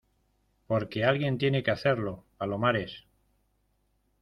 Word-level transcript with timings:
porque 0.65 1.05
alguien 1.05 1.37
tiene 1.37 1.61
que 1.61 1.69
hacerlo, 1.69 2.25
Palomares. 2.39 3.05